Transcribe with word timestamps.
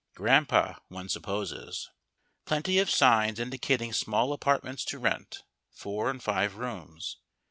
Grandpa, 0.15 0.79
one 0.87 1.07
supposes! 1.09 1.91
Plenty 2.45 2.79
of 2.79 2.89
signs 2.89 3.39
indicating 3.39 3.93
small 3.93 4.33
apartments 4.33 4.83
to 4.85 4.97
rent, 4.97 5.43
four 5.69 6.09
and 6.09 6.23
five 6.23 6.55
rooms. 6.55 7.17